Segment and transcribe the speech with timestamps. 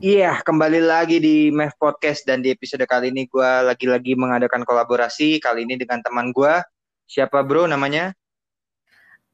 [0.00, 5.40] Iya, kembali lagi di Mev Podcast dan di episode kali ini gue lagi-lagi mengadakan kolaborasi
[5.40, 6.60] kali ini dengan teman gue.
[7.06, 8.12] Siapa bro namanya?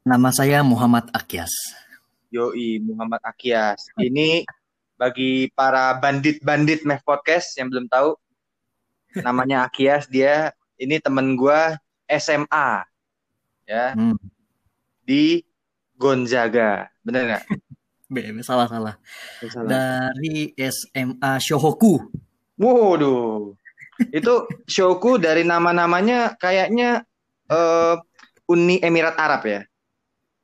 [0.05, 1.51] Nama saya Muhammad Akyas.
[2.31, 3.91] Yoi, Muhammad Akyas.
[3.99, 4.47] Ini
[4.95, 8.15] bagi para bandit-bandit Mev Podcast yang belum tahu,
[9.19, 10.07] namanya Akyas.
[10.07, 11.61] Dia ini teman gue
[12.07, 12.85] SMA,
[13.67, 14.19] ya, Hmm.
[15.03, 15.43] di
[15.97, 16.91] Gonzaga.
[17.03, 17.45] Bener nggak?
[18.13, 18.95] BM salah salah.
[19.49, 19.69] Salah.
[19.69, 22.05] Dari SMA Shohoku.
[22.61, 23.57] Waduh,
[24.13, 24.35] itu
[24.67, 27.03] showku dari nama-namanya kayaknya
[27.51, 27.97] eh,
[28.51, 29.61] Uni Emirat Arab ya.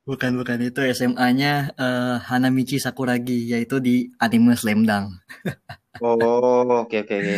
[0.09, 5.13] Bukan bukan itu SMA-nya eh, Hanamichi Sakuragi yaitu di anime Slam Dunk.
[5.99, 7.37] Oh, oke oke oke.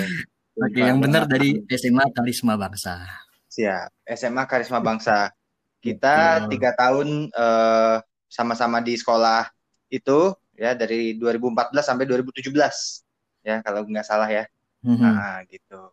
[0.61, 3.01] Oke, yang benar dari SMA Karisma Bangsa.
[3.49, 3.89] siap.
[4.05, 5.33] SMA Karisma Bangsa.
[5.81, 7.97] Kita tiga tahun eh,
[8.29, 9.49] sama-sama di sekolah
[9.91, 10.19] itu
[10.57, 13.03] ya dari 2014 sampai 2017
[13.49, 14.45] ya kalau nggak salah ya.
[14.83, 15.93] Mhm, Nah gitu.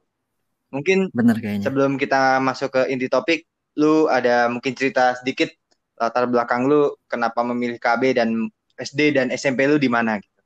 [0.73, 1.63] Mungkin Bener kayaknya.
[1.65, 3.47] sebelum kita masuk ke inti topik,
[3.79, 5.49] lu ada mungkin cerita sedikit
[5.97, 8.29] latar belakang lu kenapa memilih KB dan
[8.77, 10.39] SD dan SMP lu di mana gitu.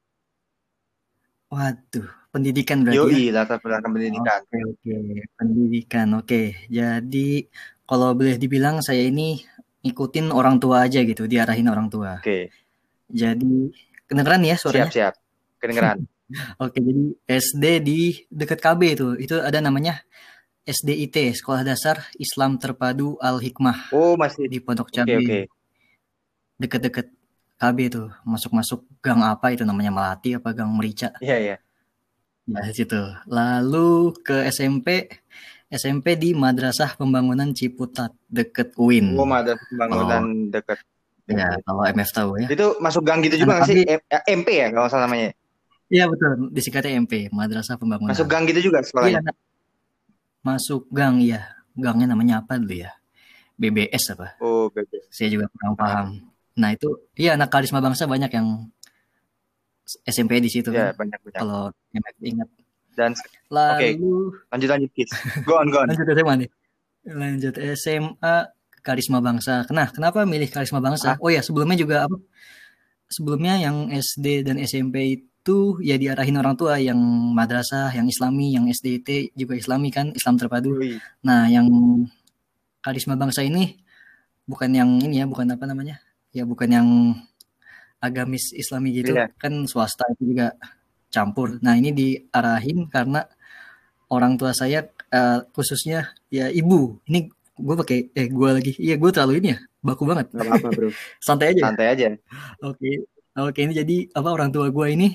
[1.52, 3.20] Waduh, pendidikan berarti ya.
[3.20, 4.42] Yoi, latar belakang pendidikan.
[4.48, 4.94] Oke oke,
[5.38, 6.08] pendidikan.
[6.20, 6.42] Oke,
[6.72, 7.28] jadi
[7.88, 9.44] kalau boleh dibilang saya ini
[9.84, 12.12] ngikutin orang tua aja gitu, diarahin orang tua.
[12.20, 12.50] Oke,
[13.12, 13.72] Jadi
[14.08, 14.90] kedengeran ya suaranya?
[14.92, 15.14] siap-siap.
[15.62, 15.98] Kedengeran.
[16.64, 18.00] Oke, jadi SD di
[18.32, 20.00] dekat KB itu, itu ada namanya
[20.64, 24.48] SDIT, Sekolah Dasar Islam Terpadu Al Hikmah Oh, masih.
[24.48, 25.40] di Pondok Oke, Cabe, oke.
[26.56, 27.08] deket-deket
[27.60, 31.56] KB itu, masuk-masuk gang apa itu namanya Melati apa Gang Merica, Iya, iya.
[32.48, 32.98] ya di situ.
[33.28, 35.12] Lalu ke SMP,
[35.68, 39.14] SMP di Madrasah Pembangunan Ciputat deket UIN.
[39.20, 40.80] Oh, ada pembangunan dekat.
[41.32, 42.48] Ya, kalau MF tahu ya.
[42.48, 43.84] Itu masuk gang gitu juga nggak sih?
[43.84, 45.32] M- eh, MP ya kalau salah namanya.
[45.88, 48.16] Iya betul, disingkatnya MP, Madrasah Pembangunan.
[48.16, 49.20] Masuk gang gitu juga Iya, sekolahnya.
[49.22, 49.36] nah,
[50.42, 51.44] masuk gang ya.
[51.72, 52.92] Gangnya namanya apa dulu ya?
[53.56, 54.36] BBS apa?
[54.40, 55.08] Oh, bebek.
[55.08, 56.08] Saya juga kurang paham.
[56.56, 58.68] Nah itu, iya anak karisma bangsa banyak yang
[60.04, 61.08] SMP di situ Ya, kan.
[61.08, 61.36] banyak-banyak.
[61.38, 62.48] Kalau MF ingat.
[62.92, 63.12] Dan
[63.48, 65.12] Lalu lanjut lanjut kids.
[65.44, 65.88] Go on, go on.
[65.92, 66.50] lanjut SMA nih.
[67.04, 68.36] Lanjut SMA
[68.82, 69.66] karisma bangsa.
[69.70, 71.16] Nah, kenapa milih karisma bangsa?
[71.22, 72.18] Oh ya, sebelumnya juga apa?
[73.12, 76.98] Sebelumnya yang SD dan SMP itu ya diarahin orang tua yang
[77.34, 80.80] madrasah, yang islami, yang SDT juga islami kan, Islam terpadu.
[80.80, 80.98] Yoi.
[81.28, 81.68] Nah, yang
[82.82, 83.78] karisma bangsa ini
[84.48, 86.02] bukan yang ini ya, bukan apa namanya?
[86.32, 86.88] Ya bukan yang
[88.02, 89.30] agamis islami gitu, Iya.
[89.38, 90.58] kan swasta itu juga
[91.14, 91.60] campur.
[91.62, 93.28] Nah, ini diarahin karena
[94.10, 96.98] orang tua saya eh, khususnya ya ibu.
[97.12, 98.72] Ini gue pakai eh gue lagi.
[98.80, 100.32] Iya, gue terlalu ini ya, baku banget.
[100.32, 100.90] Nggak apa-apa, bro.
[101.26, 101.60] Santai aja.
[101.60, 101.66] ya?
[101.68, 102.08] Santai aja.
[102.64, 102.90] Oke.
[103.32, 105.08] Oke, ini jadi apa orang tua gue ini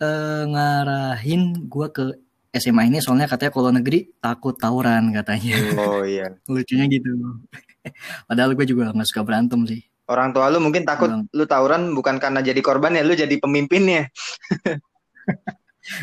[0.00, 2.04] eh, ngarahin gue ke
[2.52, 5.56] SMA ini soalnya katanya kalau negeri takut tawuran katanya.
[5.76, 6.32] Oh iya.
[6.52, 7.08] Lucunya gitu.
[8.28, 9.80] Padahal gue juga nggak suka berantem sih.
[10.08, 11.24] Orang tua lu mungkin takut Bang.
[11.32, 14.10] lu tawuran bukan karena jadi korban ya, lu jadi pemimpinnya.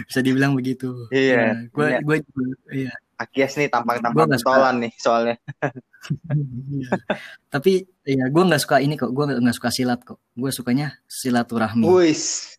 [0.08, 1.08] Bisa dibilang begitu.
[1.14, 1.70] Iya.
[1.70, 2.00] gue Iya.
[2.02, 2.94] gue juga iya.
[3.20, 5.36] Akias nih tampang-tampang tolan nih soalnya.
[7.54, 9.12] Tapi ya gue nggak suka ini kok.
[9.12, 10.24] Gue nggak suka silat kok.
[10.32, 11.84] Gue sukanya silaturahmi.
[11.84, 12.56] Wis.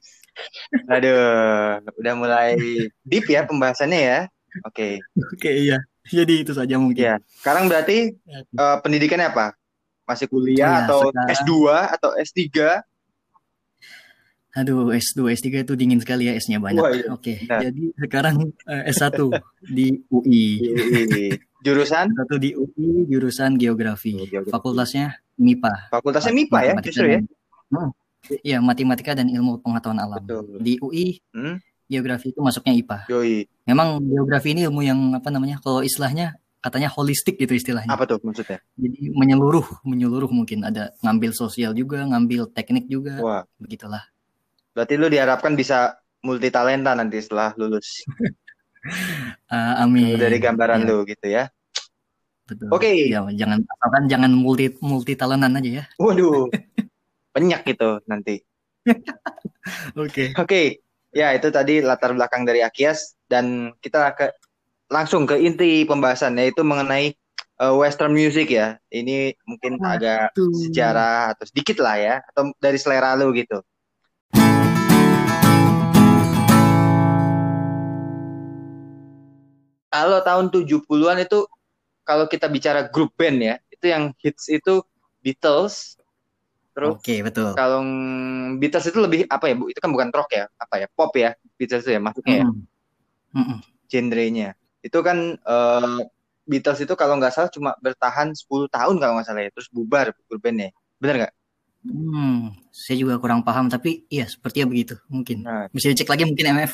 [0.89, 2.61] Aduh, udah mulai
[3.09, 4.21] deep ya pembahasannya ya.
[4.69, 5.01] Oke.
[5.33, 5.81] Oke iya.
[6.05, 7.09] Jadi itu saja mungkin.
[7.09, 7.17] Iya.
[7.41, 9.57] Sekarang berarti eh, pendidikannya apa?
[10.05, 11.53] Masih kuliah iya, atau sekarang- S2
[11.97, 12.49] atau S3?
[14.51, 16.83] Aduh S2 S3 itu dingin sekali ya S-nya banyak.
[16.83, 17.07] Wah, iya.
[17.09, 17.47] Oke.
[17.47, 17.71] Benar.
[17.71, 19.15] Jadi sekarang eh, S1
[19.63, 20.45] di UI.
[20.67, 21.27] Yoi.
[21.61, 24.17] Jurusan Satu di UI jurusan geografi.
[24.17, 24.51] Oh, geografi.
[24.51, 25.07] Fakultasnya
[25.37, 25.93] MIPA.
[25.93, 27.21] fakultasnya MIPA ya Matematika justru ya.
[27.71, 27.91] Hmm.
[28.43, 30.21] Iya, matematika dan ilmu pengetahuan alam.
[30.21, 30.61] Betul.
[30.61, 31.57] Di UI Hmm?
[31.87, 32.99] geografi itu masuknya IPA.
[33.09, 33.47] Yoi.
[33.67, 35.63] Memang geografi ini ilmu yang apa namanya?
[35.63, 37.89] Kalau istilahnya katanya holistik gitu istilahnya.
[37.89, 38.59] Apa tuh maksudnya?
[38.77, 44.05] Jadi menyeluruh, menyeluruh mungkin ada ngambil sosial juga, ngambil teknik juga, Wah, begitulah.
[44.75, 48.05] Berarti lu diharapkan bisa multi talenta nanti setelah lulus.
[49.49, 50.17] Eh, amin.
[50.21, 51.45] Dari gambaran Ya, lu gitu ya.
[52.51, 52.69] Betul.
[52.75, 52.91] Oke.
[53.09, 55.85] Ya, jangan asalkan jangan multi multi talentan aja ya.
[56.03, 56.51] Waduh.
[57.31, 58.43] Banyak gitu nanti.
[60.03, 60.35] Oke.
[60.35, 60.83] Oke,
[61.15, 64.35] ya itu tadi latar belakang dari Akias dan kita ke
[64.91, 67.15] langsung ke inti pembahasan yaitu mengenai
[67.61, 68.75] eh, Western music ya.
[68.91, 69.95] Ini mungkin Waduh.
[69.95, 73.63] agak sejarah atau sedikit lah ya atau dari selera lu gitu.
[80.01, 81.45] Kalau tahun 70-an itu
[82.09, 84.81] kalau kita bicara grup band ya, itu yang hits itu
[85.21, 86.01] Beatles,
[86.73, 87.51] Terus Oke, betul.
[87.59, 87.83] kalau
[88.57, 89.69] Beatles itu lebih apa ya bu?
[89.73, 90.87] Itu kan bukan rock ya, apa ya?
[90.97, 92.65] Pop ya, Beatles itu ya masuknya ya, Mm-mm.
[93.37, 93.59] Mm-mm.
[93.91, 94.57] genrenya.
[94.81, 95.99] Itu kan eh,
[96.49, 100.15] Beatles itu kalau nggak salah cuma bertahan 10 tahun kalau nggak salah ya, terus bubar
[100.31, 100.71] grup bandnya.
[101.03, 101.33] Bener nggak?
[101.81, 105.49] Hmm, saya juga kurang paham, tapi iya sepertinya begitu mungkin.
[105.49, 106.73] Nah, Bisa dicek lagi mungkin MF.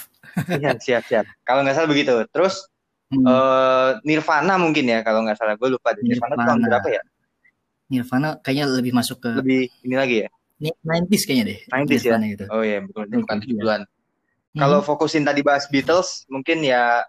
[0.51, 1.27] iya, siap siap.
[1.47, 2.13] Kalau nggak salah begitu.
[2.35, 2.67] Terus
[3.07, 5.55] Hmm, eh, Nirvana mungkin ya kalau nggak salah.
[5.55, 6.03] Gue lupa deh.
[6.03, 6.67] Nirvana, tuh tahun Nirvana.
[6.67, 7.03] berapa ya?
[7.87, 10.29] Nirvana kayaknya lebih masuk ke Lebih ini lagi ya?
[10.59, 11.59] ni- 90s kayaknya deh.
[11.71, 12.11] 90s ya?
[12.11, 12.45] Nirvana gitu.
[12.51, 13.81] Oh iya, bukan bukan Oke, 70-an.
[13.87, 14.59] Mhm.
[14.59, 17.05] Kalau fokusin tadi bahas Beatles, mungkin ya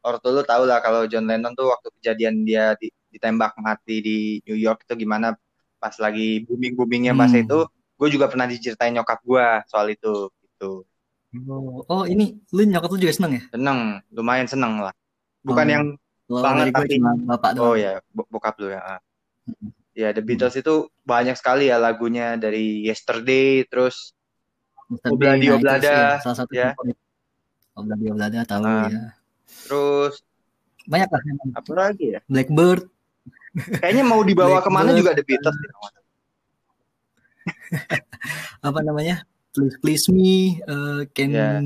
[0.00, 4.16] ortu lu tau lah kalau John Lennon tuh waktu kejadian dia di- ditembak mati di
[4.48, 5.36] New York itu gimana
[5.76, 7.44] pas lagi booming boomingnya masa Hmm.
[7.44, 7.58] itu,
[7.98, 10.86] gue juga pernah diceritain nyokap gue soal itu gitu.
[11.44, 13.42] Oh, oh, ini lu nyokap lu juga seneng ya?
[13.50, 13.78] Seneng,
[14.10, 14.94] lumayan seneng lah.
[15.42, 15.84] Bukan Oh, yang
[16.28, 18.80] banget, tapi- bapak oh ya bo- bokap lu ya.
[18.80, 19.00] ah.
[19.44, 19.68] Mhm.
[19.92, 24.16] Ya The Beatles itu banyak sekali ya lagunya dari Yesterday, terus.
[25.02, 26.72] Obladi nah, Oblada, salah satu ya.
[26.72, 26.96] favorit.
[27.74, 28.88] Obladi Oblada tahu Ah.
[28.88, 29.02] ya.
[29.62, 30.24] terus
[30.82, 31.20] Banyak lah
[31.54, 32.20] apa lagi ya?
[32.26, 32.88] Blackbird.
[33.54, 34.98] Kayaknya mau dibawa ke mana Blackbird.
[34.98, 35.56] juga The Beatles.
[35.56, 35.70] deh.
[38.62, 39.16] apa namanya?
[39.52, 41.60] Please Please Me, eh, Can Ya.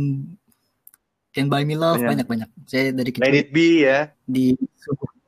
[1.36, 2.24] Can Buy Me Love, Banyak.
[2.24, 2.48] banyak-banyak.
[2.64, 3.98] Saya dari Let kecil It Be ya.
[4.24, 4.56] di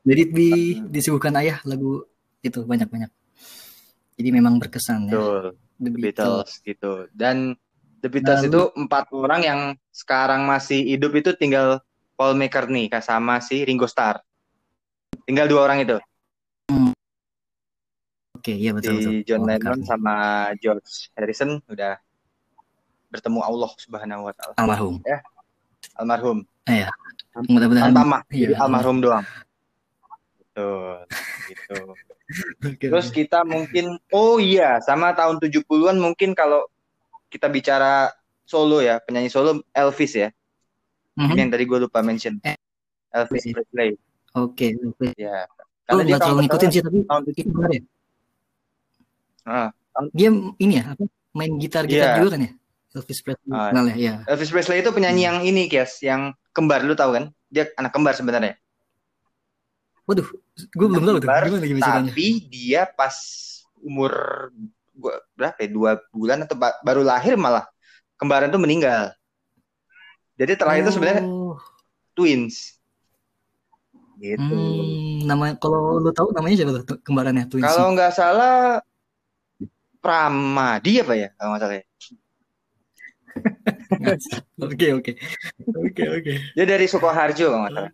[0.01, 0.49] Let It Be,
[0.89, 2.01] disuguhkan ayah lagu
[2.41, 3.13] itu banyak-banyak.
[4.17, 5.13] Jadi memang berkesan ya.
[5.13, 5.45] Betul.
[5.77, 6.01] The The Beatles.
[6.01, 6.91] Beatles gitu.
[7.13, 7.53] Dan
[8.01, 9.59] The Beatles itu empat orang yang
[9.93, 11.85] sekarang masih hidup itu tinggal
[12.17, 14.17] Paul McCartney sama si Ringo Starr.
[15.23, 16.01] Tinggal dua orang itu.
[18.33, 19.11] Oke, iya betul betul.
[19.13, 19.85] Si John Oh, Lennon McCartney.
[19.85, 20.15] sama
[20.57, 22.01] George Harrison udah
[23.09, 24.53] bertemu Allah Subhanahu wa taala.
[24.57, 24.99] almarhum.
[25.95, 26.43] Almarhum.
[27.47, 27.91] Mudah-mudahan.
[27.91, 28.21] Tanpa mah.
[28.29, 29.25] Iya, Jadi almarhum doang.
[30.39, 31.07] Betul.
[31.47, 31.75] Gitu.
[32.69, 36.69] Oke, Terus kita mungkin oh iya, sama tahun 70-an mungkin kalau
[37.29, 38.13] kita bicara
[38.45, 40.29] solo ya, penyanyi solo Elvis ya.
[41.17, 41.35] Mhm.
[41.35, 42.37] Yang tadi gue lupa mention.
[42.45, 42.57] Eh,
[43.13, 43.49] Elvis.
[43.49, 43.97] Presley.
[44.37, 45.09] Oke, oke.
[45.17, 45.49] Ya.
[45.89, 47.81] Oh, Karena dia kalau terlalu ngikutin sih tapi tahun itu benar ya.
[49.49, 49.69] Ah,
[50.13, 50.29] Dia
[50.61, 51.03] ini ya, apa?
[51.33, 52.17] Main gitar-gitar Iya.
[52.21, 52.51] juga kan ya?
[52.89, 53.53] Elvis Presley.
[53.53, 54.13] Kenal ya, ya.
[54.25, 55.29] Elvis Presley itu penyanyi Hmm.
[55.29, 57.25] yang ini, Kias, yang kembar lu tahu kan?
[57.47, 58.57] Dia anak kembar sebenarnya.
[60.09, 60.25] Waduh,
[60.57, 61.29] gue belum tahu tuh.
[61.29, 62.11] Kembar, Gimana gimana ceritanya?
[62.13, 63.15] Tapi dia pas
[63.77, 64.11] umur
[64.97, 65.69] gua berapa ya?
[65.69, 67.69] Dua bulan atau ba- baru lahir malah
[68.17, 69.13] kembaran tuh meninggal.
[70.33, 71.61] Jadi terakhir itu sebenarnya Oh,
[72.17, 72.79] twins.
[74.19, 74.35] Gitu.
[74.51, 77.63] hmm, nama kalau lu tahu namanya siapa tuh kembarannya Twins?
[77.63, 78.83] Kalau nggak salah
[80.03, 81.27] Pramadi apa ya?
[81.39, 81.85] Kalau nggak salah ya.
[84.65, 85.11] Oke, oke.
[85.75, 86.31] Oke, oke.
[86.55, 87.93] Dia dari Sukoharjo kalau nggak salah.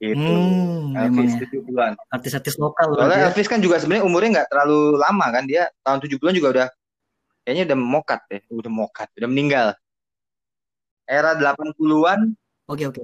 [0.00, 0.32] Gitu.
[0.32, 1.44] Hmm, Elvis ya.
[1.44, 1.92] 70-an.
[2.08, 3.26] Artis-artis lokal Soalnya ya.
[3.28, 6.66] Elvis kan juga sebenarnya umurnya nggak terlalu lama kan dia tahun 70-an juga udah
[7.44, 9.66] kayaknya udah mokat deh, udah mokat, udah meninggal.
[11.04, 12.32] Era 80-an
[12.70, 13.02] Oke, oke.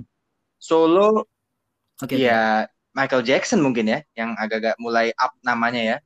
[0.57, 1.27] solo
[2.01, 2.15] Oke.
[2.15, 2.17] oke.
[2.17, 2.65] ya
[2.97, 5.97] Michael Jackson mungkin ya yang agak-agak mulai up namanya ya.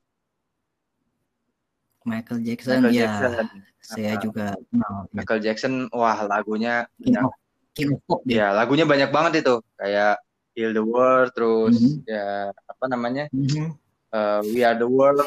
[2.10, 3.06] Michael Jackson Michael ya.
[3.06, 3.46] Jackson.
[3.80, 4.20] Saya Ah.
[4.20, 4.94] juga kenal.
[5.14, 7.32] Michael Jackson wah lagunya King ya, of,
[7.72, 10.18] King of Pop ya lagunya banyak banget itu kayak
[10.52, 11.94] Heal the World terus Mhm.
[12.04, 13.78] ya apa namanya Mhm.
[14.10, 15.22] Uh, We Are the World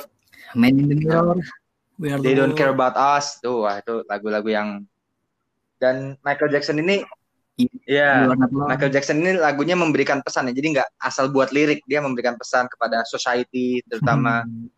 [0.54, 1.40] Man in the Mirror.
[1.96, 2.60] We are the They Don't world.
[2.60, 4.84] Care About Us tuh wah itu lagu-lagu yang
[5.80, 7.00] dan Michael Jackson ini
[7.86, 8.66] ya are not alone.
[8.68, 12.66] Michael Jackson ini lagunya memberikan pesan ya, jadi nggak asal buat lirik, dia memberikan pesan
[12.66, 14.73] kepada society, terutama Hmm,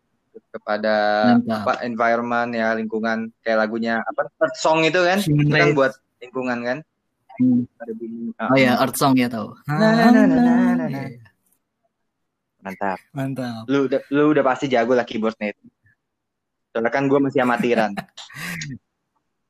[0.56, 0.94] kepada
[1.36, 1.60] Mantap.
[1.62, 5.92] apa environment ya lingkungan, kayak lagunya apa Earth Song itu kan, Human itu kan buat
[6.18, 6.78] lingkungan kan.
[7.36, 7.68] Hmm.
[8.00, 9.52] Bunyi, Oh ya, Earth Song ya tahu.
[9.68, 10.08] Na.
[10.88, 11.20] Iya,
[12.64, 12.98] mantap.
[13.12, 13.62] Mantap.
[13.68, 15.64] Lu udah, lu udah pasti jago lah keyboardnya itu.
[16.72, 17.92] Soalnya kan gue masih amatiran.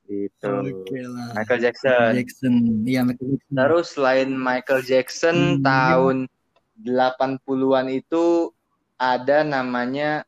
[0.07, 0.51] gitu.
[0.53, 1.35] Oke lah.
[1.35, 2.11] Michael Jackson.
[2.15, 2.55] Jackson.
[2.87, 3.55] Iya, Michael Jackson.
[3.55, 5.63] Terus selain Michael Jackson Hmm.
[5.63, 6.17] tahun
[6.77, 8.53] 80-an itu
[8.97, 10.23] ada namanya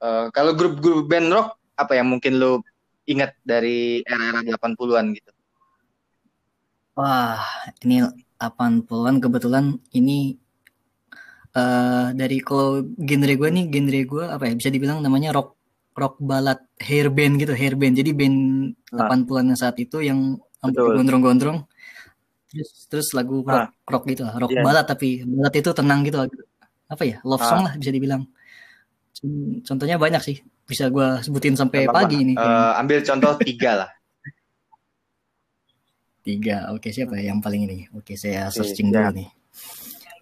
[0.00, 2.60] eh, kalau grup-grup band rock apa yang mungkin lu
[3.04, 5.30] ingat dari era-era 80-an gitu.
[6.94, 7.40] Wah,
[7.82, 8.04] ini
[8.36, 10.36] 80-an kebetulan ini
[11.50, 15.58] eh dari kalau genre gue nih, genre gue apa ya bisa dibilang namanya rock
[15.98, 17.98] rock ballad hair band gitu, hair band.
[17.98, 18.38] Jadi band
[18.94, 19.10] Ah.
[19.10, 21.66] 80-an saat itu yang gondrong-gondrong.
[22.50, 23.90] Terus terus lagu rock, Ah.
[23.90, 24.62] rock gitu lah, rock Iya.
[24.62, 26.18] ballad tapi ballad itu tenang gitu.
[26.86, 27.16] Apa ya?
[27.26, 27.64] Love song Ah.
[27.70, 28.26] lah bisa dibilang.
[29.20, 30.36] Con- Contohnya banyak sih.
[30.64, 32.34] Bisa gue sebutin sampai pagi ini.
[32.34, 33.90] Eh, ambil contoh tiga lah.
[36.20, 37.88] Tiga, oke siapa ya yang paling ini?
[37.96, 39.28] Oke saya searching dulu nih.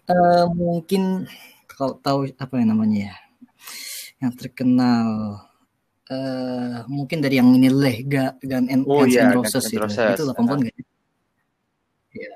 [0.09, 1.27] Eh mungkin
[1.67, 3.15] kalau tahu apa ya namanya ya,
[4.23, 5.07] yang terkenal
[6.09, 9.77] eh mungkin dari yang ini leh ga Gun and Oh Guns N' Guns Roses itu
[9.77, 10.15] Roses.
[10.17, 10.85] itu 80-an gak sih?
[12.09, 12.35] Ya,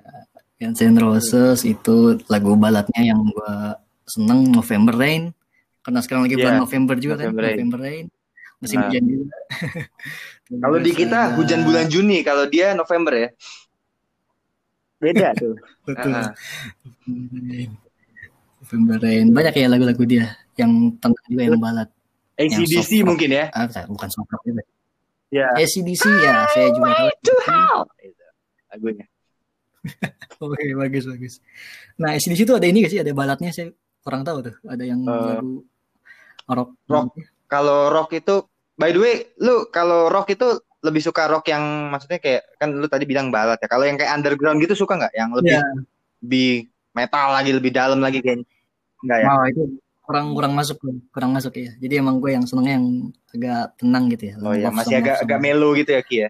[0.62, 1.96] Guns N' Roses itu
[2.29, 5.32] lagu baladnya yang gua seneng November Rain
[5.83, 7.55] karena sekarang lagi bulan Iya, November juga November kan Rain.
[7.59, 8.05] November Rain
[8.57, 8.87] musim Nah.
[8.87, 9.35] hujan juga
[10.63, 13.29] Kalau di kita ada- hujan bulan Juni, kalau dia November ya.
[14.97, 15.55] Beda tuh.
[15.87, 16.33] betul Ah, ah.
[18.59, 20.25] November Rain banyak ya lagu-lagu dia
[20.55, 21.89] yang tengah juga yang balad
[22.39, 23.45] Yang ACDC mungkin ya.
[23.51, 24.63] ah bukan soft rock juga
[25.27, 25.49] Ya.
[25.53, 27.33] ACDC ya saya juga tahu Itu
[28.69, 29.05] lagunya.
[30.39, 31.33] Oke bagus bagus.
[31.97, 35.01] Nah di situ ada ini gak sih ada balatnya saya kurang tahu tuh ada yang
[35.01, 35.65] Eh, lagu
[36.50, 36.69] rock.
[36.89, 37.07] rock.
[37.47, 38.43] Kalau rock itu,
[38.75, 42.88] by the way, lu kalau rock itu lebih suka rock yang maksudnya kayak kan lu
[42.91, 43.71] tadi bilang balad ya.
[43.71, 45.13] Kalau yang kayak underground gitu suka nggak?
[45.15, 45.63] Yang lebih Iya.
[46.23, 46.50] lebih
[46.91, 48.45] metal lagi, lebih dalam lagi kayaknya.
[49.03, 49.27] Enggak ya?
[49.31, 49.63] Oh itu
[50.03, 50.77] kurang kurang masuk
[51.15, 51.71] kurang masuk ya.
[51.79, 52.88] Jadi emang gue yang senengnya yang
[53.31, 54.35] agak tenang gitu ya.
[54.43, 56.29] Oh ya, Love masih agak agak melo gitu ya Ki ya.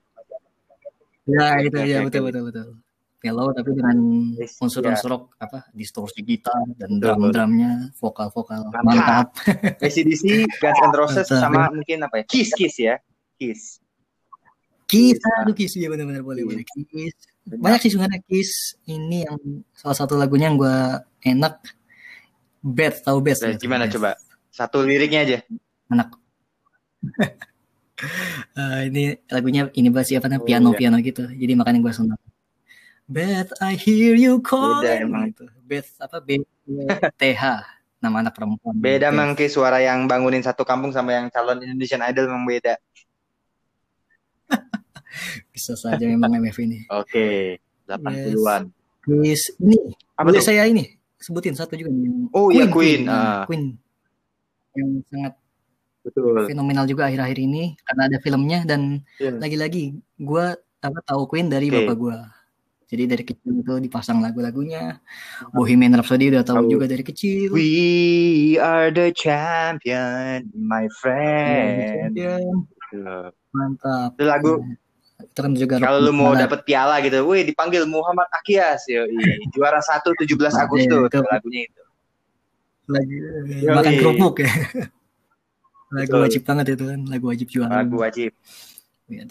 [1.23, 2.67] Ya itu ya betul betul betul.
[3.23, 3.95] Mellow tapi dengan
[4.59, 9.31] unsur-unsur rock apa distorsi gitar dan drum-drumnya, vokal-vokal Mantap.
[9.79, 12.23] ACDC, Guns N' Roses sama mungkin apa ya?
[12.27, 12.99] Kiss Kiss ya.
[13.39, 13.79] Kiss.
[14.83, 17.15] Kiss, aduh Kiss ya benar-benar boleh boleh Kiss.
[17.47, 18.75] Banyak sih sebenarnya Kiss.
[18.83, 19.39] Ini yang
[19.71, 20.75] salah satu lagunya yang gue
[21.23, 21.63] enak.
[22.59, 23.23] Beth, tahu?
[23.23, 23.55] Nah, ya?
[23.55, 23.95] gimana Beth.
[23.95, 24.11] coba?
[24.51, 25.37] Satu liriknya aja.
[25.87, 26.09] Enak.
[28.59, 30.77] Eh, ini lagunya ini bahas siapa namanya Oh, piano iya.
[30.83, 31.23] piano gitu.
[31.23, 32.19] Jadi makanya gue senang.
[33.05, 34.81] Beth, I hear you calling.
[34.81, 35.23] Beda emang.
[35.29, 35.43] Gitu.
[35.61, 36.39] Beth apa B
[37.13, 37.43] T H
[37.99, 38.73] nama anak perempuan.
[38.75, 39.13] Beda Beth.
[39.13, 42.75] emang Ki suara yang bangunin satu kampung sama yang calon Indonesian Idol memang beda.
[45.53, 46.87] Bisa saja memang MF ini.
[46.89, 48.71] Oke, 80-an.
[49.03, 49.75] Kiss ini
[50.15, 50.47] Apa boleh tuh?
[50.47, 50.87] saya ini
[51.19, 52.31] sebutin satu juga nih.
[52.31, 53.03] Oh, iya, Queen.
[53.03, 53.43] Nah, Ah.
[53.43, 53.75] Queen.
[54.73, 55.33] Yang sangat
[56.01, 56.47] Betul.
[56.47, 59.37] fenomenal juga akhir-akhir ini karena ada filmnya dan Iya.
[59.37, 59.83] lagi-lagi
[60.17, 60.45] gue
[60.81, 61.75] apa tahu Queen dari Oke.
[61.79, 62.17] bapak gue
[62.93, 65.01] jadi dari kecil itu dipasang lagu-lagunya
[65.49, 67.73] Bohemian Rhapsody udah tahu juga dari kecil We
[68.61, 72.13] are the champion, my friend.
[72.13, 73.33] Tuh.
[73.49, 74.53] mantap Itu lagu
[75.23, 79.07] itu kan juga kalau lu mau dapet piala gitu, wih dipanggil Muhammad Akias, yo,
[79.55, 81.17] juara 1 17 Nah, Agustus, itu.
[81.25, 81.81] lagunya itu.
[82.83, 83.15] lagi
[83.63, 83.73] Yoi.
[83.73, 84.51] makan kerupuk ya
[85.95, 86.21] lagu Betul.
[86.27, 88.31] wajib banget itu kan lagu wajib juara Lagu wajib.
[89.07, 89.23] Ya,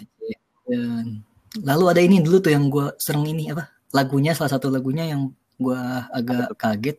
[0.66, 1.20] dan
[1.58, 5.28] lalu ada ini dulu tuh yang gue sering ini apa lagunya salah satu lagunya yang
[5.58, 5.78] gue
[6.08, 6.96] agak kaget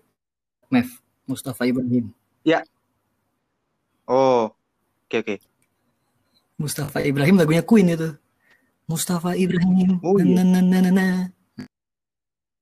[0.70, 0.90] Mev
[1.26, 2.14] Mustafa Ibrahim
[4.04, 4.52] Oh,
[5.08, 5.36] oke oke.
[6.60, 8.12] Mustafa Ibrahim lagunya Queen itu
[8.84, 10.44] Mustafa Ibrahim Oh, iya.
[10.44, 11.08] na, na, na, na.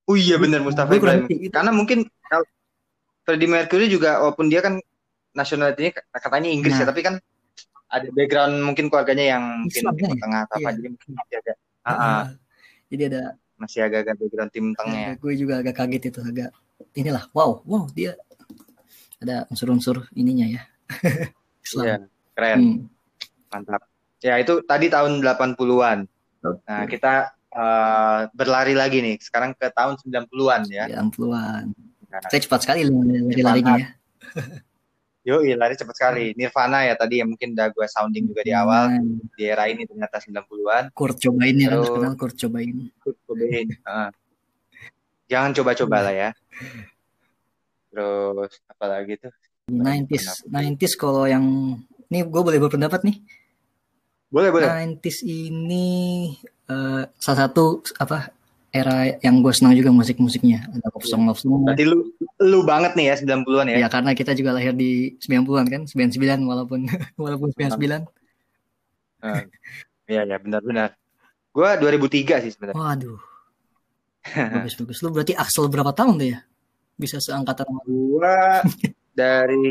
[0.05, 1.25] Oh iya benar Mustafa Gue Ibrahim.
[1.27, 1.49] itu.
[1.49, 2.45] Karena mungkin kalau
[3.25, 4.77] Freddie Mercury juga walaupun dia kan
[5.33, 6.89] nasionalitinya katanya Inggris ya, Nah.
[6.93, 7.15] tapi kan
[7.89, 10.21] ada background mungkin keluarganya yang mungkin Timur kan ya?
[10.21, 10.77] Tengah atau apa, Iya.
[10.77, 12.23] jadi mungkin masih agak ah, ah,
[12.87, 13.23] jadi ada
[13.55, 14.97] masih agak-agak background tim tengah.
[14.97, 15.11] ya.
[15.15, 16.49] gue juga agak kaget itu agak
[16.93, 18.17] inilah wow wow dia
[19.21, 20.61] ada unsur-unsur ininya ya
[21.65, 21.95] Islam Iya,
[22.33, 22.77] keren, Hmm.
[23.53, 23.81] mantap.
[24.21, 26.05] Ya itu tadi tahun 80-an.
[26.41, 27.13] Nah, kita
[27.51, 29.19] eh, berlari lagi nih.
[29.19, 30.85] Sekarang ke tahun 90-an ya.
[30.87, 31.73] Ya, ampluan.
[32.07, 33.87] Nah, Saya cepat sekali lari-larinya ya.
[35.21, 36.33] Yo, lari cepat sekali.
[36.33, 38.89] Nirvana ya tadi yang mungkin udah gue sounding juga di awal.
[38.89, 40.89] Nah, Di era ini ternyata 90-an.
[40.97, 42.75] Kurt cobain ya kan Terus- terkenal Kurt cobain.
[42.97, 43.67] Kurt Cobain.
[45.29, 46.29] Jangan coba-coba lah ya.
[47.93, 49.31] Terus apa lagi tuh?
[49.71, 51.45] 90s 90s kalau yang
[52.09, 53.21] ini gue boleh berpendapat nih.
[54.27, 54.67] Boleh, boleh.
[54.67, 55.87] 90s ini
[56.65, 58.33] eh, salah satu apa
[58.71, 60.65] era yang gue senang juga musik-musiknya.
[60.71, 61.61] Ada love song love song.
[61.67, 62.09] Berarti lu
[62.41, 63.77] lu banget nih ya 90-an ya.
[63.85, 66.89] Ya karena kita juga lahir di 90-an kan, 99 walaupun
[67.23, 68.05] walaupun 99.
[69.21, 69.43] Heeh.
[70.09, 70.97] Iya, ya, benar-benar.
[71.53, 72.77] Gua 2003 sih sebenarnya.
[72.79, 73.19] Waduh.
[74.61, 74.97] Bagus bagus.
[75.01, 76.39] Lu berarti Axel berapa tahun tuh ya?
[76.93, 78.61] Bisa seangkatan sama Gua
[79.17, 79.65] dari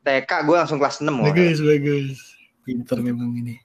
[0.00, 1.34] TK gue langsung kelas 6 orang.
[1.34, 2.18] Bagus bagus.
[2.64, 3.56] Pinter memang ini.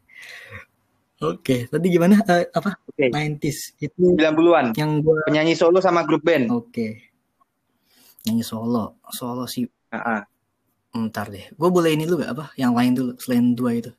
[1.22, 2.18] Oke, tadi gimana?
[2.26, 2.82] Eh, apa?
[2.90, 3.14] Oke.
[3.14, 4.74] 90s itu 90-an.
[4.74, 6.50] yang gua Penyanyi solo sama grup band.
[6.50, 7.11] Oke.
[8.26, 9.00] Nyanyi solo.
[9.10, 10.22] Solo sih Heeh.
[10.92, 11.48] Ntar deh.
[11.56, 12.46] Gue boleh ini dulu gak apa?
[12.56, 13.92] Yang lain dulu selain dua itu.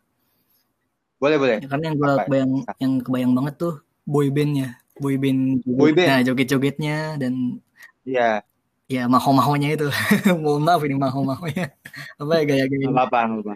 [1.17, 1.57] Boleh, boleh.
[1.63, 2.25] Ya, karena yang gue Apa?
[2.27, 6.09] bayang yang kebayang banget tuh boy bandnya, boy band, Boy band.
[6.11, 7.63] Nah, joget-jogetnya dan
[8.03, 8.43] Iya,
[8.91, 9.87] ya maho-mahonya itu.
[10.43, 11.71] Mohon maaf ini maho-mahonya.
[12.19, 12.87] apa ya gaya-gaya?
[12.91, 13.55] apa-apa.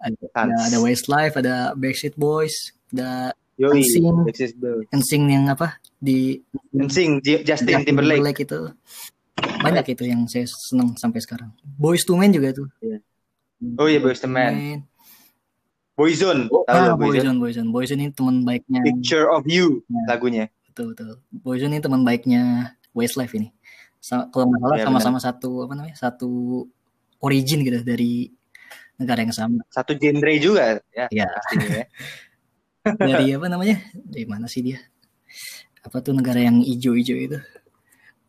[0.00, 3.92] Ada, ada, ada Westlife, ada Backstreet Boys, ada Yoi, Boys.
[4.94, 6.40] NSYNC yang apa di
[6.72, 8.46] Dancing, J- Justin Timberlake.
[8.46, 8.70] itu.
[9.60, 11.52] Banyak itu yang saya seneng sampai sekarang.
[11.64, 12.68] Boys to Men juga tuh.
[13.76, 14.88] Oh iya, Boyz II Men.
[15.92, 17.36] Boyzone, tahu ah, Boyzone?
[17.36, 18.00] Boyzone, Boyzone.
[18.08, 18.80] Ini teman baiknya.
[18.80, 20.16] Picture of You Ya.
[20.16, 20.44] lagunya.
[20.72, 21.20] Betul, betul.
[21.28, 23.52] Boyzone ini teman baiknya Westlife ini.
[24.00, 25.96] Sa- kalau nggak salah Iya, sama-sama satu apa namanya?
[26.00, 26.64] Satu
[27.20, 28.32] origin gitu dari
[28.96, 29.60] negara yang sama.
[29.68, 31.04] Satu genre juga ya.
[31.12, 31.28] Ya.
[31.28, 31.86] pastinya ya.
[33.12, 33.76] Dari apa namanya?
[33.92, 34.80] Dari mana sih dia?
[35.84, 37.38] Apa tuh negara yang hijau-hijau itu?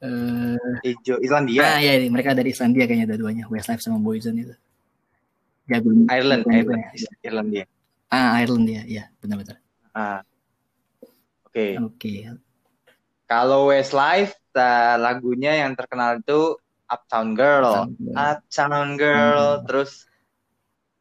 [0.01, 0.57] Eh,
[0.91, 4.55] Ijo Islandia, ah ya, mereka dari Islandia kayaknya dua-duanya, Westlife sama Boyzone itu.
[5.69, 5.93] Jago.
[6.09, 6.83] Ireland, Ireland.
[7.21, 7.63] Irlandia.
[8.09, 9.61] Ah, Ireland ya, ya, benar-benar.
[9.93, 10.25] Ah.
[11.45, 11.77] Oke.
[11.79, 12.13] Oke.
[13.23, 16.57] Kalau Westlife, ta- lagunya yang terkenal itu
[16.89, 17.87] Uptown Girl.
[18.11, 19.63] Uptown Girl, Hmm.
[19.63, 20.09] terus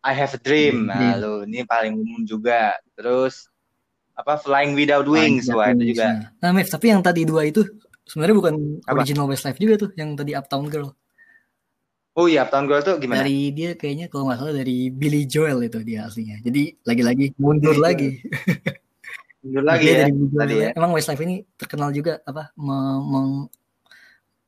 [0.00, 0.86] I Have a Dream.
[0.86, 2.76] Nah, lu ini paling umum juga.
[2.94, 3.48] Terus
[4.12, 6.04] apa Flying Without Wings, Banyak wah itu juga.
[6.04, 6.14] ya.
[6.38, 7.64] Nah, Mev, tapi yang tadi dua itu
[8.10, 9.06] sebenarnya bukan Apa?
[9.06, 10.90] original Westlife juga tuh, yang tadi Uptown Girl.
[12.18, 13.22] Oh iya, Uptown Girl tuh gimana?
[13.22, 16.42] Dari dia kayaknya kalau nggak salah dari Billy Joel itu dia aslinya.
[16.42, 18.08] Jadi lagi-lagi mundur Billy lagi.
[19.40, 19.96] Mundur lagi ya.
[20.04, 20.68] dari tadi ya.
[20.74, 22.50] Emang Westlife ini terkenal juga apa?
[22.58, 23.48] me- meng-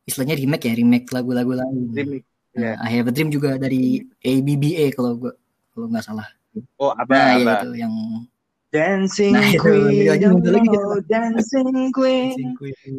[0.03, 1.79] istilahnya remake ya, remake lagu-lagu lain.
[1.95, 2.23] Remix.
[2.53, 2.85] Nah, Iya.
[2.85, 5.33] I Have a Dream juga dari ABBA kalau gua
[5.73, 6.29] kalau nggak salah.
[6.77, 7.95] Oh, apa Nah, ya itu yang
[8.69, 10.85] Dancing Nah, itu, Queen, dia aja mundur lagi gitu.
[10.85, 12.37] oh, Dancing Queen.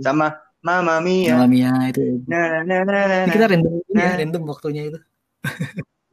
[0.02, 1.36] Sama Mamma Mia.
[1.36, 2.24] Mamma Mia itu.
[2.24, 3.34] Nah, nah, nah, nah, nah.
[3.36, 4.16] kita random ini ya, Nah.
[4.16, 5.00] random waktunya itu.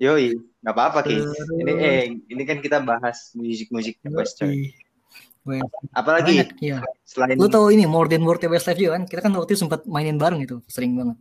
[0.00, 1.22] Yoi, nggak apa-apa Ki.
[1.62, 4.02] Ini eh ini kan kita bahas musik-musik.
[4.10, 4.42] West-
[5.96, 6.78] Apalagi Banyak, iya.
[7.06, 9.08] selain Lu tahu ini More Than Words Westlife juga kan?
[9.08, 11.16] Kita kan waktu itu sempat mainin bareng itu, sering banget.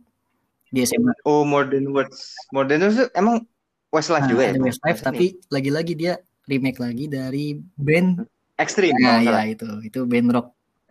[0.70, 1.16] Di SMA.
[1.24, 3.48] Oh More Than Words, More Than Words emang
[3.90, 4.52] Westlife Nah, juga ya?
[4.60, 6.14] Westlife tapi lagi-lagi dia
[6.46, 8.26] remake lagi dari band
[8.60, 10.46] Extreme nah, nggak ya itu, itu band rock.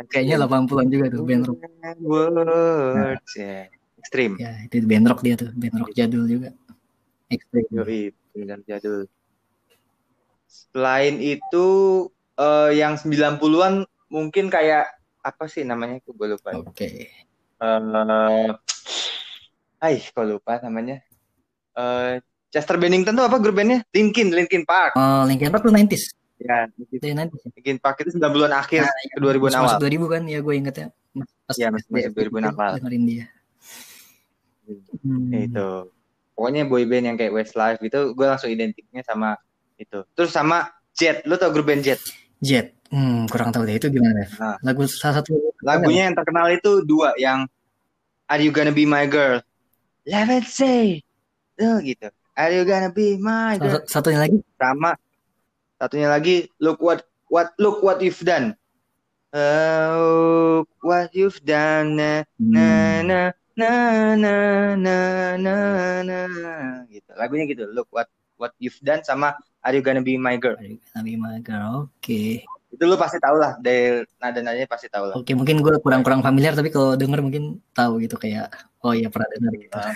[0.08, 1.60] Kayaknya 80-an juga tuh band rock.
[2.00, 3.68] Words ya.
[4.00, 4.40] Extreme.
[4.40, 6.56] Ya, itu band rock dia tuh, band rock jadul juga.
[7.28, 7.68] Extreme.
[7.76, 9.12] Yoi, benar jadul.
[10.48, 11.68] Selain itu
[12.40, 14.88] eh, yang 90-an mungkin kayak
[15.20, 16.00] apa sih namanya?
[16.08, 16.56] Gue lupa.
[16.64, 17.12] Oke.
[17.60, 18.50] Eh,
[19.80, 21.04] Hai, kok lupa namanya?
[21.76, 23.86] Eh, Chester Bennington tuh apa grup bandnya?
[23.94, 24.98] Linkin, Linkin Park.
[24.98, 26.19] Oh, Linkin Park tuh 90s.
[26.40, 27.36] Ya, Dari 90s.
[27.36, 27.52] ya.
[27.52, 29.68] Linkin Park itu 90-an akhir ke 2000-an Masuk- awal.
[29.70, 30.88] Masuk 2000 kan, ya gue ingetnya.
[31.44, 32.72] Pas Iya, masuk- masuk 2000-an awal.
[32.80, 33.26] Dengerin dia.
[35.02, 35.30] Hmm.
[35.30, 35.70] Ya, itu.
[36.32, 39.36] Pokoknya boy band yang kayak Westlife itu gue langsung identiknya sama
[39.76, 40.06] itu.
[40.10, 42.00] Terus sama Jet, lu tau grup band Jet?
[42.40, 42.72] Jet.
[42.88, 44.26] Hmm, kurang tahu deh itu gimana?
[44.32, 44.58] Nah.
[44.62, 47.46] Lagu salah satu Lagunya yang terkenal itu dua, yang
[48.26, 49.44] Are You Gonna Be My Girl?
[50.04, 51.04] Let it say.
[51.54, 52.08] Tuh gitu.
[52.34, 53.84] Are you gonna be my girl?
[53.84, 54.96] salah- satunya lagi Sama
[55.80, 58.54] satunya lagi Look what what look what you've done.
[59.30, 61.96] Uh, what you've done.
[61.96, 62.66] Na na
[63.00, 63.08] Hmm.
[63.08, 63.22] na
[63.56, 63.72] na
[64.16, 64.36] na
[64.76, 64.96] na
[65.40, 65.56] na
[66.04, 66.20] na
[66.92, 67.10] gitu.
[67.16, 67.64] Lagunya gitu.
[67.72, 70.56] Look what what you've done sama Are you gonna be my girl?
[70.96, 71.84] Nabi Magar.
[71.84, 72.48] Oke.
[72.72, 73.60] Itu lu pasti tahu lah.
[73.60, 75.16] Dari nada-nadanya pasti tahu lah.
[75.20, 78.48] Oke, mungkin gue kurang-kurang familiar tapi kalau denger mungkin tahu gitu kayak
[78.80, 79.76] oh iya pernah dengar gitu.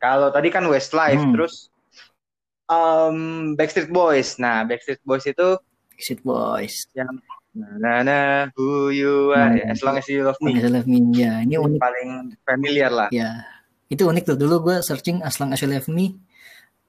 [0.00, 1.32] Kalau tadi kan Westlife, Hmm.
[1.36, 1.68] terus
[2.66, 4.36] um, Backstreet Boys.
[4.36, 5.56] Nah, Backstreet Boys itu
[5.92, 6.72] Exit Boys.
[6.94, 7.08] yang
[7.50, 8.18] na na na
[8.54, 9.68] who you are, Hmm.
[9.68, 10.54] as long as you love me.
[10.54, 10.98] As Love Me.
[11.12, 12.08] Ya, ini unik Paling
[12.40, 13.06] familiar lah.
[13.10, 13.44] ya.
[13.86, 14.36] Itu unik tuh.
[14.38, 16.14] Dulu gue searching As Long As You Love Me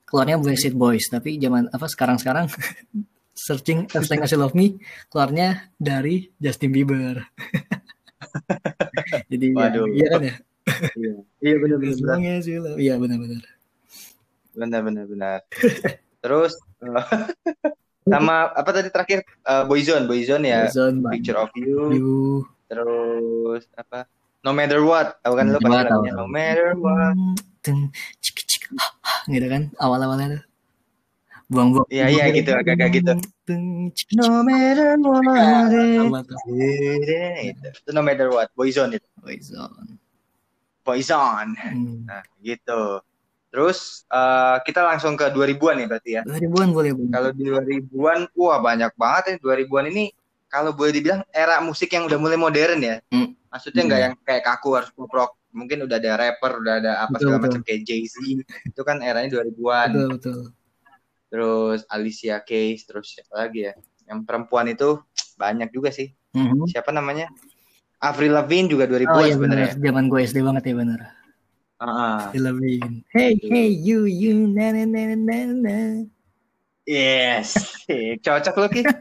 [0.06, 2.48] keluarnya Backstreet Boys, tapi zaman apa sekarang-sekarang
[3.34, 7.26] searching As Long As You Love Me keluarnya dari Justin Bieber.
[9.32, 9.86] Jadi ya, Waduh.
[9.90, 10.34] iya kan ya?
[10.94, 12.18] Iya, iya benar benar
[12.78, 13.44] Iya benar-benar.
[14.52, 15.40] benar benar benar.
[16.22, 17.06] Terus eh,
[18.12, 20.70] sama apa tadi terakhir Eh, Boyzone, Boyzone ya.
[20.70, 22.16] Zone Picture of You, You.
[22.70, 24.06] terus apa?
[24.42, 26.20] No matter what, tahu kan lu No pasti matter lagunya what.
[26.22, 27.16] No matter what.
[28.22, 28.64] Cik, cik,
[29.30, 30.44] gitu kan awal-awalnya tuh
[31.52, 33.12] buang-buang Iya, iya, gitu, agak-agak gitu.
[34.16, 34.96] No matter
[36.08, 36.26] what.
[36.26, 36.40] Tuh.
[37.44, 37.68] Itu.
[37.92, 39.08] No matter what, Boyzone itu.
[40.82, 41.48] Poison.
[41.54, 42.06] Hmm.
[42.06, 43.00] Nah, gitu.
[43.52, 46.22] Terus eh, kita langsung ke 2000-an ya berarti ya.
[46.24, 46.92] 2000-an boleh.
[47.10, 50.06] Kalau di 2000-an, wah banyak banget ya 2000-an ini
[50.48, 52.96] kalau boleh dibilang era musik yang udah mulai modern ya.
[53.08, 53.36] Hmm.
[53.48, 54.08] Maksudnya nggak Hmm.
[54.08, 55.32] yang kayak kaku harus pop rock.
[55.52, 58.16] Mungkin udah ada rapper, udah ada apa Betul, segala macam kayak Jay-Z.
[58.64, 59.90] Itu kan eranya 2000-an.
[59.92, 60.40] betul betul
[61.28, 63.74] Terus Alicia Keys, terus siapa lagi ya?
[64.08, 65.00] Yang perempuan itu
[65.36, 66.12] banyak juga sih.
[66.32, 66.68] Mhm.
[66.68, 67.28] Siapa namanya?
[68.02, 69.72] Avril Lavigne juga 2000-an oh iya sebenarnya.
[69.74, 71.00] benar zaman gue SD banget ya benar
[71.82, 73.02] Ah, Lavigne.
[73.10, 75.78] Hey hey you you na na na na na
[76.86, 77.58] yes.
[78.22, 78.86] Cocok lo Ki.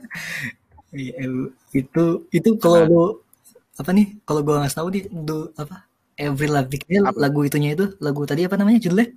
[0.91, 1.23] Iya,
[1.71, 3.05] itu itu kalau lu
[3.79, 4.19] apa nih?
[4.27, 5.87] Kalau gue nggak tahu nih du, apa?
[6.19, 9.15] Every Love Decay lagu itunya itu lagu tadi apa namanya judulnya?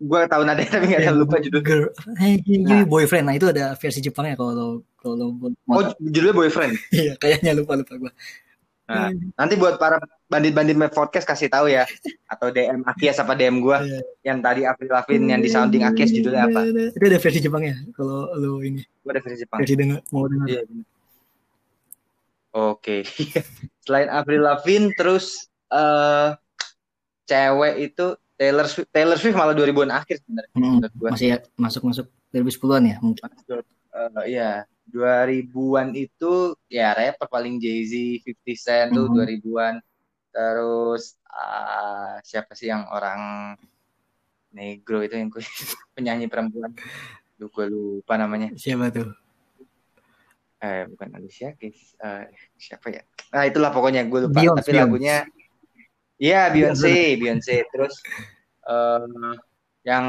[0.00, 1.60] Gue tahu nada tapi nggak tahu lupa judul.
[1.60, 1.84] Girl,
[2.16, 2.88] hey, you nah.
[2.88, 3.28] boyfriend.
[3.28, 5.36] Nah itu ada versi Jepangnya kalau kalau
[5.68, 6.74] Oh judulnya boyfriend.
[6.96, 8.12] Iya kayaknya lupa lupa gue.
[8.90, 9.06] Nah,
[9.38, 11.86] nanti buat para bandit-bandit Podcast kasih tahu ya
[12.26, 14.02] atau DM Akias apa DM gue yeah.
[14.26, 16.66] yang tadi April Lavin yang di sounding Akias judulnya apa?
[16.90, 18.82] Itu ada versi Jepangnya kalau lu ini.
[18.82, 19.62] Gue ada versi Jepang.
[19.62, 20.46] Versi denger, mau dengar.
[20.50, 20.62] Iya,
[22.50, 23.06] Oke.
[23.86, 26.34] Selain April Lavin terus uh,
[27.30, 30.54] cewek itu Taylor Swift, Taylor Swift malah 2000-an akhir sebenarnya.
[30.56, 33.22] Hmm, masih ya, masuk masuk 2010-an ya mungkin.
[33.28, 39.44] Masuk, uh, ya 2000-an itu ya rapper paling Jay-Z, 50 Cent tuh mm -hmm.
[39.44, 39.74] 2000-an.
[40.32, 43.20] Terus uh, siapa sih yang orang
[44.56, 45.28] negro itu yang
[45.94, 46.72] penyanyi perempuan?
[47.36, 48.56] Duh, gue lupa namanya.
[48.56, 49.12] Siapa tuh?
[50.64, 51.92] Eh, bukan Alicia Keys.
[52.00, 52.24] Uh,
[52.56, 53.04] siapa ya?
[53.36, 54.40] Nah, itulah pokoknya gue lupa.
[54.40, 55.28] Beyonce, Tapi lagunya
[56.20, 57.64] Iya, Beyonce, Beyonce.
[57.72, 57.96] Terus
[58.68, 59.32] uh,
[59.80, 60.04] yang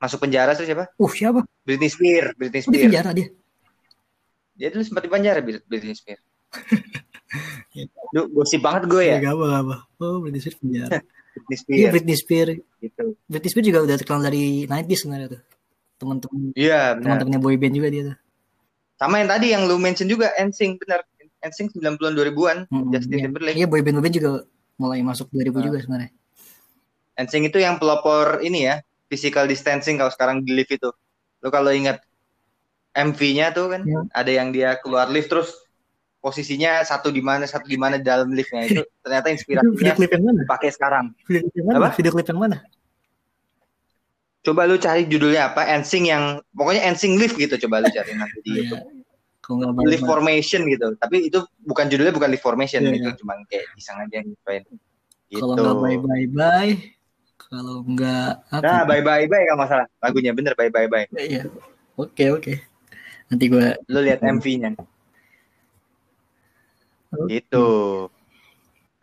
[0.00, 0.88] masuk penjara tuh siapa?
[0.96, 1.44] Uh, siapa?
[1.68, 2.72] Britney Spears, Britney Spears.
[2.72, 3.28] Oh, di penjara dia.
[4.56, 6.24] Dia dulu sempat di penjara Britney Spears.
[8.14, 9.20] Duh, gosip banget gue ya.
[9.20, 9.76] Gak apa, gak apa.
[10.00, 10.88] Oh, Britney Spears penjara.
[11.36, 11.76] Britney Spears.
[11.76, 12.56] Iya, Britney Spears.
[12.80, 13.04] Gitu.
[13.28, 15.42] Britney Spears juga udah terkenal dari 90s sebenarnya tuh.
[16.00, 16.40] Teman-teman.
[16.56, 18.16] Iya, Teman-temannya boy band juga dia tuh.
[18.96, 21.04] Sama yang tadi yang lu mention juga NSYNC benar.
[21.44, 23.24] NSYNC 90-an 2000-an hmm, Justin iya.
[23.28, 23.56] Timberlake.
[23.60, 24.30] Iya, boy band boy band juga
[24.78, 25.62] mulai masuk 2000 nah.
[25.62, 26.12] juga sebenarnya.
[27.14, 30.90] NSYNC itu yang pelopor ini ya, physical distancing kalau sekarang di lift itu.
[31.42, 32.02] Lu kalau ingat
[32.94, 34.00] MV-nya tuh kan ya.
[34.14, 35.50] ada yang dia keluar lift terus
[36.22, 40.24] posisinya satu di mana satu di mana dalam liftnya itu ternyata inspirasinya video klip yang
[40.24, 40.38] mana?
[40.46, 41.04] dipakai sekarang.
[41.26, 41.76] Video klip yang mana?
[41.78, 41.88] Apa?
[41.94, 42.58] Video klip yang mana?
[44.44, 45.62] Coba lu cari judulnya apa?
[45.68, 48.58] Ensing yang pokoknya Ensing lift gitu coba lu cari nanti di iya.
[48.62, 49.03] YouTube.
[49.84, 50.96] Lift formation gitu.
[50.98, 53.18] Tapi itu bukan judulnya bukan lift formation yeah, itu yeah.
[53.18, 54.38] cuma kayak iseng aja gitu.
[55.34, 56.72] Kalau nggak bye bye bye,
[57.36, 58.62] kalau nggak apa?
[58.62, 59.86] Nah, bye bye bye nggak masalah.
[60.02, 61.06] Lagunya bener bye bye bye.
[61.14, 61.48] Iya.
[61.94, 62.52] Oke oke.
[63.30, 64.74] Nanti gue lu lihat MV-nya.
[67.14, 67.40] Okay.
[67.40, 67.66] Itu.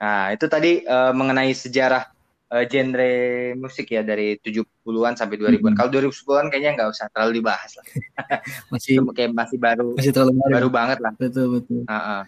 [0.01, 2.10] Nah, itu tadi uh, mengenai sejarah
[2.51, 3.11] uh, genre
[3.55, 5.71] musik ya dari 70-an sampai 2000-an.
[5.71, 5.77] Hmm.
[5.79, 7.85] Kalau 2010-an kayaknya nggak usah terlalu dibahas lah.
[8.75, 9.95] masih kayak masih baru.
[9.95, 10.53] Masih terlalu baru.
[10.59, 11.11] Baru banget lah.
[11.15, 11.81] Betul, betul.
[11.87, 12.21] Uh -uh.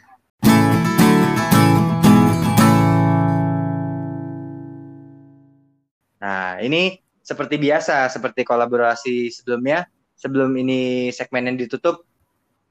[6.23, 9.83] Nah, ini seperti biasa, seperti kolaborasi sebelumnya,
[10.15, 12.07] sebelum ini segmen yang ditutup,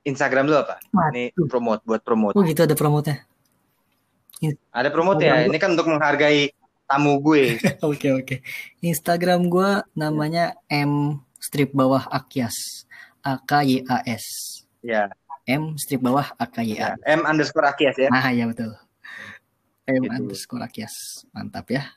[0.09, 0.81] Instagram lu apa?
[0.89, 1.13] Waduh.
[1.13, 2.33] Ini promote buat promote.
[2.33, 3.29] Oh gitu ada promote-nya.
[4.73, 5.45] Ada promote ya.
[5.45, 6.49] Ini kan untuk menghargai
[6.93, 7.57] tamu gue.
[7.89, 8.37] Oke oke.
[8.85, 12.85] Instagram gue namanya M strip bawah Akyas.
[13.25, 14.25] A K Y A S.
[14.85, 15.09] Ya.
[15.49, 16.93] M strip bawah A K Y A.
[16.93, 17.17] Ya.
[17.17, 18.13] M underscore Akyas ya.
[18.13, 18.77] Ah ya betul.
[19.89, 20.13] M gitu.
[20.13, 21.25] underscore Akyas.
[21.33, 21.89] Mantap ya.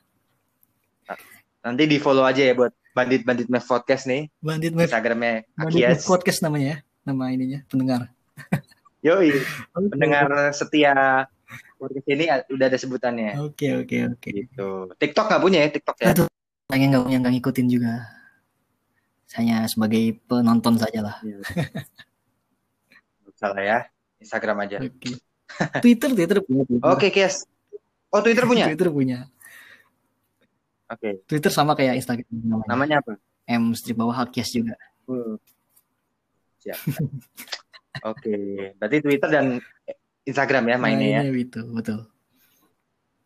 [1.60, 4.32] Nanti di follow aja ya buat bandit-bandit Mev podcast nih.
[4.40, 4.88] Bandit Mev.
[4.88, 6.00] Instagramnya Akias.
[6.00, 8.08] Bandit podcast namanya ya, nama ininya pendengar.
[9.06, 11.26] Yoi, pendengar setia
[11.78, 13.30] podcast ini udah ada sebutannya.
[13.40, 14.18] Oke okay, oke okay, oke.
[14.18, 14.32] Okay.
[14.46, 14.68] Gitu.
[14.98, 16.06] TikTok nggak punya ya TikTok ya?
[16.12, 16.28] Aduh,
[16.66, 17.92] saya nggak punya nggak ngikutin juga.
[19.26, 21.16] Saya sebagai penonton saja lah.
[21.22, 21.38] Iya.
[23.36, 23.78] Salah ya,
[24.22, 24.76] Instagram aja.
[24.80, 25.14] Okay.
[25.82, 26.62] Twitter Twitter punya.
[26.64, 27.44] Oke, okay, Kias.
[28.10, 28.64] Oh, Twitter punya?
[28.70, 29.18] Twitter punya.
[30.86, 30.98] Oke.
[30.98, 31.12] Okay.
[31.26, 32.68] Twitter sama kayak Instagram namanya.
[32.70, 33.12] Namanya apa?
[33.46, 34.74] M strip bawah Hakias juga.
[35.06, 35.38] Hmm.
[36.64, 36.78] Siap.
[38.02, 38.76] Oke, okay.
[38.76, 39.46] berarti Twitter dan
[40.26, 41.32] Instagram ya mainnya ya.
[41.32, 42.10] Itu, betul.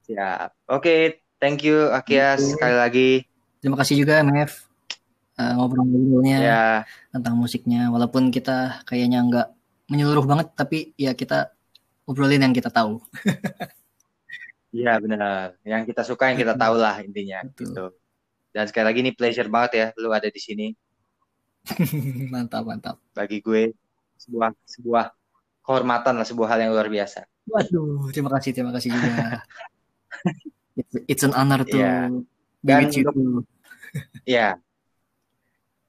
[0.05, 0.53] Siap.
[0.69, 1.01] Oke, okay.
[1.41, 3.11] thank you Akias sekali lagi.
[3.65, 4.53] Terima kasih juga Mev
[5.41, 6.63] uh, ngobrol-ngobrolnya ya.
[7.11, 7.89] tentang musiknya.
[7.89, 9.49] Walaupun kita kayaknya nggak
[9.89, 11.51] menyeluruh banget, tapi ya kita
[12.05, 13.01] obrolin yang kita tahu.
[14.71, 15.59] Iya benar.
[15.67, 17.67] Yang kita suka yang kita tahu lah intinya Betul.
[17.67, 17.85] gitu.
[18.55, 20.67] Dan sekali lagi ini pleasure banget ya lu ada di sini.
[22.33, 22.97] mantap mantap.
[23.11, 23.75] Bagi gue
[24.15, 25.11] sebuah sebuah
[25.71, 27.23] kehormatan lah sebuah hal yang luar biasa.
[27.47, 29.47] Waduh, terima kasih terima kasih juga.
[30.83, 32.11] it's, it's an honor to yeah.
[32.59, 33.07] be with you.
[34.27, 34.59] Iya.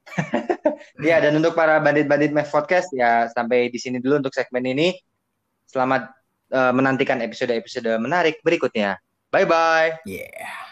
[1.02, 4.94] Iya dan untuk para bandit-bandit Math Podcast ya sampai di sini dulu untuk segmen ini.
[5.66, 6.14] Selamat
[6.54, 9.02] uh, menantikan episode-episode menarik berikutnya.
[9.34, 9.98] Bye bye.
[10.06, 10.71] Yeah.